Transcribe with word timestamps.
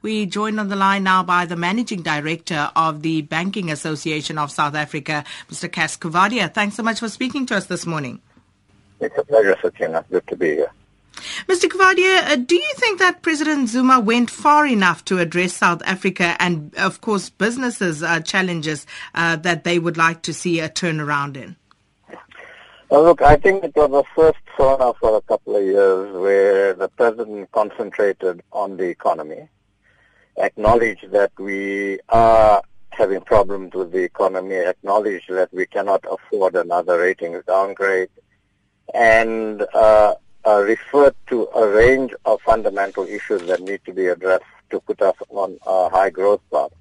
We 0.00 0.26
joined 0.26 0.60
on 0.60 0.68
the 0.68 0.76
line 0.76 1.02
now 1.02 1.24
by 1.24 1.44
the 1.44 1.56
Managing 1.56 2.02
Director 2.02 2.70
of 2.76 3.02
the 3.02 3.22
Banking 3.22 3.70
Association 3.70 4.38
of 4.38 4.52
South 4.52 4.76
Africa, 4.76 5.24
Mr. 5.50 5.70
Cas 5.70 5.96
Coovadia. 5.96 6.52
Thanks 6.52 6.76
so 6.76 6.84
much 6.84 7.00
for 7.00 7.08
speaking 7.08 7.46
to 7.46 7.56
us 7.56 7.66
this 7.66 7.84
morning. 7.84 8.20
It's 9.00 9.18
a 9.18 9.24
pleasure, 9.24 9.56
Sakina. 9.60 10.04
Good 10.08 10.26
to 10.28 10.36
be 10.36 10.50
here. 10.50 10.70
Mr. 11.48 11.68
Coovadia, 11.68 12.30
uh, 12.30 12.36
do 12.36 12.54
you 12.54 12.72
think 12.76 13.00
that 13.00 13.22
President 13.22 13.68
Zuma 13.68 13.98
went 13.98 14.30
far 14.30 14.66
enough 14.66 15.04
to 15.06 15.18
address 15.18 15.54
South 15.54 15.82
Africa 15.84 16.36
and, 16.38 16.72
of 16.76 17.00
course, 17.00 17.28
businesses' 17.28 18.00
uh, 18.00 18.20
challenges 18.20 18.86
uh, 19.16 19.34
that 19.34 19.64
they 19.64 19.80
would 19.80 19.96
like 19.96 20.22
to 20.22 20.32
see 20.32 20.60
a 20.60 20.68
turnaround 20.68 21.36
in? 21.36 21.56
Well, 22.88 23.02
look, 23.02 23.20
I 23.20 23.34
think 23.34 23.64
it 23.64 23.74
was 23.74 23.90
the 23.90 24.04
first 24.14 24.38
SONA 24.56 24.94
for 24.94 25.16
a 25.16 25.20
couple 25.22 25.56
of 25.56 25.64
years 25.64 26.16
where 26.16 26.72
the 26.72 26.88
president 26.88 27.50
concentrated 27.50 28.42
on 28.52 28.76
the 28.76 28.84
economy 28.84 29.48
acknowledge 30.38 31.04
that 31.10 31.32
we 31.38 31.98
are 32.08 32.62
having 32.90 33.20
problems 33.20 33.74
with 33.74 33.92
the 33.92 34.02
economy, 34.02 34.56
acknowledge 34.56 35.26
that 35.28 35.52
we 35.52 35.66
cannot 35.66 36.04
afford 36.10 36.56
another 36.56 36.98
ratings 36.98 37.44
downgrade, 37.46 38.08
and 38.94 39.64
uh, 39.74 40.14
uh, 40.46 40.62
refer 40.62 41.12
to 41.26 41.48
a 41.54 41.68
range 41.68 42.12
of 42.24 42.40
fundamental 42.42 43.04
issues 43.04 43.42
that 43.42 43.60
need 43.60 43.80
to 43.84 43.92
be 43.92 44.06
addressed 44.06 44.44
to 44.70 44.80
put 44.80 45.00
us 45.02 45.14
on 45.28 45.58
a 45.66 45.88
high 45.88 46.10
growth 46.10 46.40
path. 46.52 46.72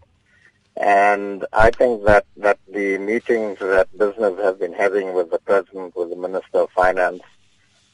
And 0.78 1.46
I 1.54 1.72
think 1.72 2.06
that, 2.06 2.26
that 2.38 2.60
the 2.72 2.98
meetings 3.00 3.60
that 3.60 3.88
business 3.98 4.40
has 4.40 4.56
been 4.58 4.74
having 4.74 5.14
with 5.14 5.32
the 5.32 5.40
President, 5.40 5.96
with 5.96 6.10
the 6.12 6.16
Minister 6.16 6.60
of 6.60 6.72
Finance, 6.72 7.22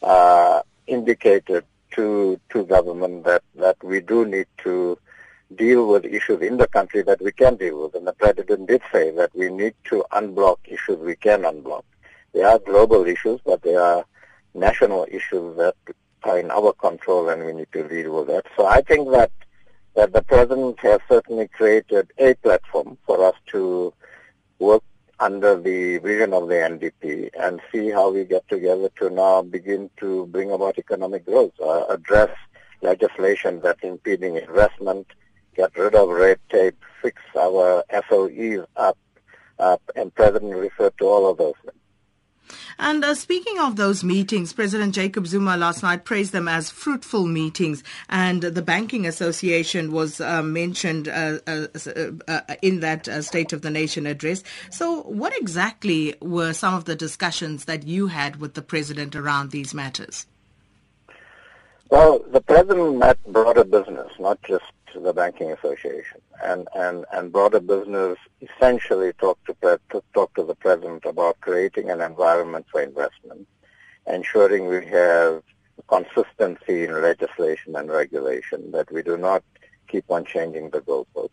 uh, 0.02 0.61
indicated 0.88 1.64
to, 1.91 2.39
to 2.50 2.66
government 2.66 3.23
that, 3.23 3.44
that 3.55 3.81
we 3.84 4.02
do 4.02 4.25
need 4.25 4.48
to 4.59 4.98
deal 5.55 5.88
with 5.88 6.05
issues 6.05 6.41
in 6.41 6.57
the 6.57 6.67
country 6.67 7.02
that 7.03 7.21
we 7.21 7.31
can 7.31 7.55
deal 7.55 7.84
with. 7.84 7.95
And 7.95 8.07
the 8.07 8.13
President 8.13 8.67
did 8.67 8.81
say 8.91 9.11
that 9.11 9.36
we 9.36 9.50
need 9.50 9.73
to 9.86 10.03
unblock 10.11 10.58
issues 10.66 10.97
we 11.00 11.16
can 11.16 11.41
unblock. 11.44 11.83
They 12.33 12.44
are 12.44 12.59
global 12.59 13.05
issues, 13.05 13.39
but 13.45 13.61
they 13.61 13.75
are 13.75 14.05
national 14.53 15.08
issues 15.11 15.58
that 15.58 15.75
are 16.23 16.39
in 16.39 16.52
our 16.52 16.73
control 16.73 17.30
and 17.30 17.45
we 17.45 17.53
need 17.53 17.72
to 17.73 17.88
deal 17.88 18.17
with 18.17 18.28
that. 18.28 18.45
So 18.55 18.66
I 18.66 18.81
think 18.81 19.11
that 19.11 19.31
that 19.95 20.11
the 20.11 20.23
President 20.23 20.80
has 20.80 21.00
certainly 21.08 21.47
created 21.47 22.11
a 22.17 22.33
platform 22.35 22.97
for 23.06 23.23
us 23.23 23.35
to 23.47 23.94
work 24.58 24.83
under 25.19 25.56
the 25.56 26.00
vision 26.00 26.33
of 26.33 26.47
the 26.47 26.56
NDP 26.56 27.30
and 27.39 27.61
see 27.72 27.91
how 27.91 28.11
we 28.11 28.23
get 28.23 28.47
together 28.50 28.89
to 29.00 29.09
now 29.11 29.44
begin 29.44 29.89
to 29.97 30.25
bring 30.28 30.52
about 30.52 30.80
economic 30.80 31.25
growth, 31.25 31.53
uh, 31.61 31.85
address 31.89 32.31
legislation 32.81 33.61
that's 33.61 33.83
impeding 33.83 34.35
investment, 34.35 35.08
get 35.56 35.76
rid 35.78 35.96
of 35.96 36.09
red 36.09 36.40
tape, 36.50 36.78
fix 37.02 37.22
our 37.38 37.84
SOEs 38.09 38.66
up, 38.76 38.98
up 39.59 39.82
and 39.96 40.14
President 40.14 40.56
referred 40.56 40.98
to 40.98 41.06
all 41.06 41.30
of 41.30 41.38
those 41.38 41.56
things. 41.64 41.78
And 42.80 43.04
uh, 43.04 43.16
speaking 43.16 43.59
of 43.59 43.76
those 43.76 44.04
meetings, 44.04 44.54
President 44.54 44.94
Jacob 44.94 45.28
Zuma 45.28 45.58
last 45.58 45.84
night 45.84 46.06
praised 46.06 46.31
them 46.31 46.48
as 46.48 46.70
fruitful 46.70 47.26
meetings, 47.26 47.84
and 48.09 48.42
the 48.42 48.62
Banking 48.62 49.06
Association 49.06 49.92
was 49.92 50.20
uh, 50.20 50.42
mentioned 50.42 51.08
uh, 51.08 51.40
uh, 51.48 51.68
uh 52.28 52.42
in 52.62 52.80
that 52.81 53.08
uh, 53.08 53.22
State 53.22 53.54
of 53.54 53.62
the 53.62 53.70
Nation 53.70 54.06
address. 54.06 54.44
So, 54.70 55.04
what 55.04 55.36
exactly 55.40 56.16
were 56.22 56.54
some 56.54 56.74
of 56.74 56.86
the 56.86 56.96
discussions 56.96 57.66
that 57.66 57.88
you 57.88 58.08
had 58.08 58.38
with 58.38 58.54
the 58.56 58.62
President 58.62 59.16
around 59.16 59.52
these 59.52 59.74
matters? 59.74 60.26
Well, 61.90 62.26
the 62.31 62.42
President 62.42 62.98
met 62.98 63.24
broader 63.28 63.64
business, 63.64 64.12
not 64.20 64.42
just 64.42 64.66
the 64.99 65.13
Banking 65.13 65.52
Association, 65.52 66.22
and, 66.44 66.67
and, 66.75 67.05
and 67.13 67.31
broader 67.31 67.59
business 67.59 68.17
essentially 68.41 69.13
talk 69.13 69.38
to, 69.45 69.80
to 69.91 70.03
talk 70.13 70.33
to 70.35 70.44
the 70.44 70.55
President 70.55 71.05
about 71.05 71.39
creating 71.41 71.89
an 71.89 72.02
environment 72.02 72.66
for 72.72 72.81
investment, 72.81 73.47
ensuring 74.07 74.68
we 74.68 74.85
have 74.85 75.41
consistency 75.88 76.84
in 76.84 77.01
legislation 77.01 77.75
and 77.75 77.90
regulation, 77.90 78.72
that 78.72 78.91
we 78.91 79.01
do 79.01 79.18
not 79.18 79.44
keep 79.88 80.06
on 80.09 80.25
changing 80.25 80.69
the 80.69 80.81
goalposts, 80.81 81.29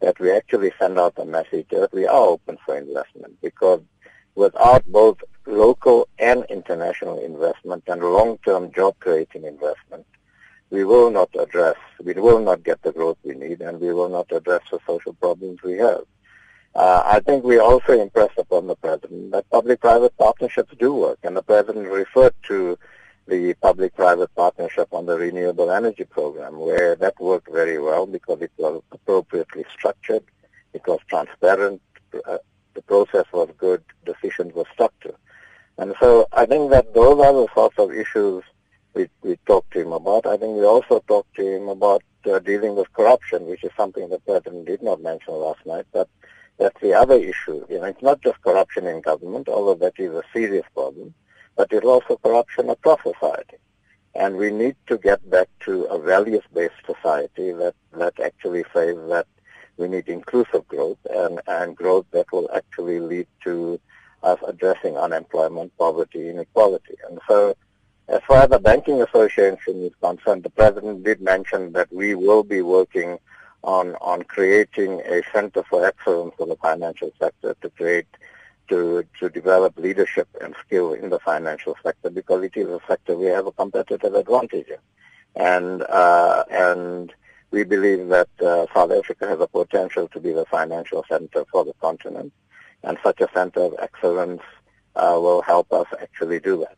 that 0.00 0.18
we 0.18 0.30
actually 0.30 0.72
send 0.78 0.98
out 0.98 1.14
a 1.18 1.24
message 1.24 1.66
that 1.70 1.92
we 1.92 2.06
are 2.06 2.26
open 2.28 2.56
for 2.64 2.76
investment, 2.76 3.34
because 3.42 3.80
without 4.34 4.84
both 4.86 5.18
local 5.46 6.08
and 6.18 6.44
international 6.48 7.18
investment 7.18 7.82
and 7.88 8.02
long-term 8.02 8.72
job-creating 8.72 9.44
investment, 9.44 10.06
we 10.70 10.84
will 10.84 11.10
not 11.10 11.30
address, 11.38 11.76
we 12.02 12.14
will 12.14 12.40
not 12.40 12.62
get 12.62 12.82
the 12.82 12.92
growth 12.92 13.18
we 13.24 13.34
need, 13.34 13.60
and 13.60 13.80
we 13.80 13.92
will 13.92 14.08
not 14.08 14.30
address 14.32 14.62
the 14.70 14.78
social 14.86 15.12
problems 15.14 15.62
we 15.62 15.76
have. 15.76 16.02
Uh, 16.74 17.02
I 17.04 17.20
think 17.20 17.42
we 17.42 17.58
also 17.58 18.00
impressed 18.00 18.38
upon 18.38 18.68
the 18.68 18.76
President 18.76 19.32
that 19.32 19.50
public-private 19.50 20.16
partnerships 20.16 20.72
do 20.78 20.94
work, 20.94 21.18
and 21.24 21.36
the 21.36 21.42
President 21.42 21.88
referred 21.88 22.34
to 22.46 22.78
the 23.26 23.54
public-private 23.54 24.32
partnership 24.34 24.88
on 24.92 25.06
the 25.06 25.16
renewable 25.16 25.70
energy 25.70 26.04
program, 26.04 26.58
where 26.58 26.94
that 26.96 27.20
worked 27.20 27.50
very 27.50 27.78
well 27.78 28.06
because 28.06 28.40
it 28.40 28.52
was 28.56 28.82
appropriately 28.92 29.64
structured, 29.76 30.22
it 30.72 30.82
was 30.86 31.00
transparent, 31.08 31.82
uh, 32.26 32.38
the 32.74 32.82
process 32.82 33.26
was 33.32 33.48
good, 33.58 33.82
decisions 34.04 34.54
were 34.54 34.64
to. 34.78 35.14
And 35.78 35.94
so 36.00 36.28
I 36.32 36.46
think 36.46 36.70
that 36.70 36.94
those 36.94 37.18
are 37.24 37.32
the 37.32 37.48
sorts 37.54 37.78
of 37.78 37.92
issues 37.92 38.44
talked 39.50 39.72
to 39.72 39.80
him 39.80 39.92
about. 39.92 40.26
I 40.26 40.36
think 40.36 40.56
we 40.56 40.64
also 40.64 41.02
talked 41.08 41.34
to 41.34 41.44
him 41.56 41.68
about 41.68 42.04
uh, 42.24 42.38
dealing 42.38 42.76
with 42.76 42.92
corruption, 42.92 43.46
which 43.46 43.64
is 43.64 43.72
something 43.76 44.08
the 44.08 44.20
President 44.20 44.64
did 44.64 44.80
not 44.80 45.02
mention 45.02 45.34
last 45.34 45.66
night, 45.66 45.86
but 45.92 46.08
that's 46.60 46.80
the 46.80 46.94
other 46.94 47.16
issue. 47.16 47.66
You 47.68 47.78
know, 47.80 47.86
it's 47.86 48.06
not 48.10 48.22
just 48.22 48.40
corruption 48.42 48.86
in 48.86 49.00
government, 49.00 49.48
although 49.48 49.74
that 49.84 49.98
is 49.98 50.14
a 50.14 50.22
serious 50.32 50.66
problem, 50.72 51.14
but 51.56 51.72
it's 51.72 51.84
also 51.84 52.16
corruption 52.24 52.70
across 52.70 53.02
society. 53.02 53.56
And 54.14 54.36
we 54.36 54.52
need 54.52 54.76
to 54.86 54.96
get 54.98 55.28
back 55.28 55.48
to 55.66 55.82
a 55.96 55.98
values-based 55.98 56.82
society 56.86 57.50
that, 57.50 57.74
that 57.94 58.20
actually 58.20 58.64
says 58.72 58.96
that 59.08 59.26
we 59.78 59.88
need 59.88 60.06
inclusive 60.06 60.68
growth 60.68 60.98
and, 61.12 61.40
and 61.48 61.76
growth 61.76 62.06
that 62.12 62.30
will 62.32 62.48
actually 62.54 63.00
lead 63.00 63.26
to 63.42 63.80
us 64.22 64.38
addressing 64.46 64.96
unemployment, 64.96 65.76
poverty, 65.76 66.28
inequality. 66.28 66.94
And 67.08 67.18
so 67.28 67.56
as 68.10 68.20
far 68.26 68.42
as 68.42 68.50
the 68.50 68.58
Banking 68.58 69.00
Association 69.02 69.84
is 69.84 69.92
concerned, 70.02 70.42
the 70.42 70.50
President 70.50 71.04
did 71.04 71.20
mention 71.20 71.72
that 71.72 71.92
we 71.92 72.16
will 72.16 72.42
be 72.42 72.60
working 72.60 73.18
on, 73.62 73.94
on 74.00 74.24
creating 74.24 75.00
a 75.02 75.22
center 75.32 75.62
for 75.62 75.86
excellence 75.86 76.34
for 76.36 76.46
the 76.46 76.56
financial 76.56 77.12
sector 77.20 77.54
to 77.62 77.70
create, 77.70 78.08
to, 78.68 79.04
to 79.20 79.28
develop 79.28 79.78
leadership 79.78 80.26
and 80.40 80.56
skill 80.66 80.92
in 80.92 81.08
the 81.08 81.20
financial 81.20 81.76
sector 81.84 82.10
because 82.10 82.42
it 82.42 82.56
is 82.56 82.66
a 82.66 82.80
sector 82.88 83.16
we 83.16 83.26
have 83.26 83.46
a 83.46 83.52
competitive 83.52 84.14
advantage 84.14 84.66
in. 84.66 84.78
And, 85.36 85.82
uh, 85.82 86.44
and 86.50 87.12
we 87.52 87.62
believe 87.62 88.08
that 88.08 88.28
uh, 88.40 88.66
South 88.74 88.90
Africa 88.90 89.28
has 89.28 89.40
a 89.40 89.46
potential 89.46 90.08
to 90.08 90.18
be 90.18 90.32
the 90.32 90.46
financial 90.46 91.04
center 91.08 91.44
for 91.52 91.64
the 91.64 91.74
continent, 91.80 92.32
and 92.82 92.98
such 93.04 93.20
a 93.20 93.28
center 93.32 93.60
of 93.60 93.74
excellence 93.80 94.42
uh, 94.96 95.16
will 95.20 95.42
help 95.42 95.72
us 95.72 95.86
actually 96.00 96.40
do 96.40 96.58
that. 96.58 96.76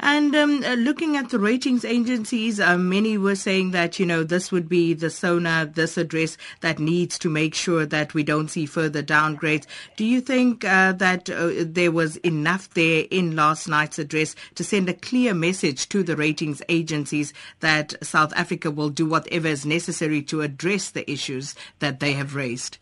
And 0.00 0.34
um, 0.34 0.62
uh, 0.64 0.74
looking 0.74 1.16
at 1.16 1.30
the 1.30 1.38
ratings 1.38 1.84
agencies, 1.84 2.60
uh, 2.60 2.78
many 2.78 3.18
were 3.18 3.34
saying 3.34 3.72
that, 3.72 3.98
you 3.98 4.06
know, 4.06 4.22
this 4.22 4.52
would 4.52 4.68
be 4.68 4.94
the 4.94 5.10
SONA, 5.10 5.72
this 5.74 5.96
address 5.96 6.36
that 6.60 6.78
needs 6.78 7.18
to 7.18 7.28
make 7.28 7.54
sure 7.54 7.84
that 7.86 8.14
we 8.14 8.22
don't 8.22 8.48
see 8.48 8.66
further 8.66 9.02
downgrades. 9.02 9.66
Do 9.96 10.04
you 10.04 10.20
think 10.20 10.64
uh, 10.64 10.92
that 10.92 11.28
uh, 11.28 11.50
there 11.58 11.92
was 11.92 12.16
enough 12.18 12.70
there 12.74 13.04
in 13.10 13.34
last 13.34 13.68
night's 13.68 13.98
address 13.98 14.34
to 14.54 14.64
send 14.64 14.88
a 14.88 14.94
clear 14.94 15.34
message 15.34 15.88
to 15.88 16.02
the 16.02 16.16
ratings 16.16 16.62
agencies 16.68 17.32
that 17.60 17.94
South 18.04 18.32
Africa 18.36 18.70
will 18.70 18.90
do 18.90 19.06
whatever 19.06 19.48
is 19.48 19.66
necessary 19.66 20.22
to 20.22 20.42
address 20.42 20.90
the 20.90 21.10
issues 21.10 21.54
that 21.80 22.00
they 22.00 22.12
have 22.12 22.34
raised? 22.34 22.78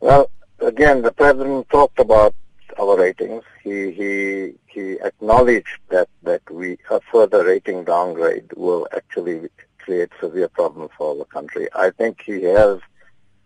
Well, 0.00 0.30
again, 0.60 1.02
the 1.02 1.12
President 1.12 1.68
talked 1.70 1.98
about 1.98 2.34
our 2.78 2.98
ratings. 2.98 3.44
He 3.62 3.90
he 3.92 4.54
he 4.66 5.00
acknowledged 5.00 5.78
that 5.88 6.08
that 6.22 6.42
we 6.50 6.78
a 6.90 7.00
further 7.12 7.44
rating 7.44 7.84
downgrade 7.84 8.50
will 8.56 8.86
actually 8.94 9.48
create 9.78 10.10
severe 10.20 10.48
problems 10.48 10.90
for 10.96 11.16
the 11.16 11.24
country. 11.24 11.68
I 11.74 11.90
think 11.90 12.22
he 12.22 12.42
has 12.44 12.80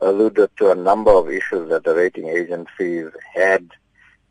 alluded 0.01 0.51
to 0.59 0.71
a 0.71 0.75
number 0.75 1.11
of 1.11 1.31
issues 1.31 1.71
that 1.71 1.85
the 1.85 1.95
rating 1.95 2.29
agencies 2.29 3.11
had 3.35 3.71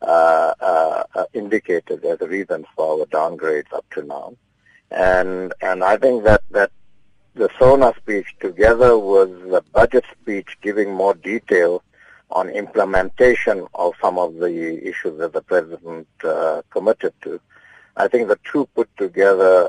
uh, 0.02 0.54
uh, 0.60 1.04
uh 1.14 1.24
indicated 1.32 2.04
as 2.04 2.20
a 2.20 2.28
reason 2.28 2.64
for 2.74 3.00
our 3.00 3.06
downgrades 3.06 3.72
up 3.72 3.84
to 3.90 4.02
now, 4.02 4.34
and 4.90 5.52
and 5.60 5.82
I 5.82 5.96
think 5.96 6.24
that 6.24 6.42
that 6.50 6.70
the 7.34 7.50
SONA 7.58 7.92
speech 7.98 8.34
together 8.40 8.98
with 8.98 9.50
the 9.50 9.62
budget 9.72 10.04
speech 10.20 10.56
giving 10.62 10.94
more 10.94 11.14
detail 11.14 11.82
on 12.30 12.50
implementation 12.50 13.66
of 13.74 13.94
some 14.00 14.18
of 14.18 14.36
the 14.36 14.52
issues 14.86 15.18
that 15.18 15.32
the 15.32 15.42
president 15.42 16.08
uh, 16.24 16.62
committed 16.70 17.14
to. 17.22 17.40
I 17.96 18.08
think 18.08 18.28
the 18.28 18.38
two 18.50 18.68
put 18.74 18.88
together 18.96 19.68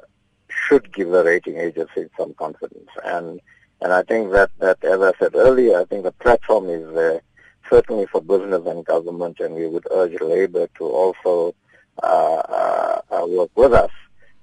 should 0.49 0.91
give 0.93 1.09
the 1.09 1.23
rating 1.23 1.57
agencies 1.57 2.09
some 2.17 2.33
confidence. 2.33 2.89
And 3.03 3.39
And 3.79 3.93
I 3.93 4.01
think 4.01 4.31
that, 4.31 4.49
that, 4.57 4.83
as 4.83 4.99
I 5.01 5.13
said 5.19 5.35
earlier, 5.35 5.79
I 5.79 5.85
think 5.85 6.03
the 6.03 6.11
platform 6.11 6.65
is 6.67 6.85
there, 6.95 7.21
certainly 7.69 8.07
for 8.07 8.21
business 8.21 8.63
and 8.65 8.83
government, 8.83 9.39
and 9.39 9.53
we 9.53 9.67
would 9.67 9.85
urge 9.91 10.19
Labour 10.19 10.67
to 10.77 10.83
also 10.83 11.53
uh, 12.01 12.41
uh, 12.61 13.01
uh, 13.11 13.25
work 13.27 13.51
with 13.55 13.73
us 13.73 13.91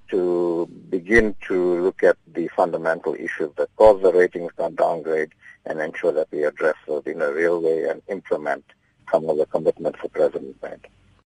to 0.09 0.67
begin 0.89 1.35
to 1.47 1.81
look 1.81 2.03
at 2.03 2.17
the 2.33 2.47
fundamental 2.49 3.15
issues 3.15 3.51
that 3.57 3.75
cause 3.75 4.01
the 4.01 4.11
ratings 4.13 4.51
to 4.57 4.69
downgrade 4.71 5.31
and 5.65 5.79
ensure 5.79 6.11
that 6.11 6.27
we 6.31 6.43
address 6.43 6.75
those 6.87 7.03
in 7.05 7.21
a 7.21 7.31
real 7.31 7.61
way 7.61 7.85
and 7.85 8.01
implement 8.07 8.63
some 9.11 9.27
of 9.29 9.37
the 9.37 9.45
commitments 9.47 9.99
the 10.01 10.09
President 10.09 10.55
made. 10.61 10.87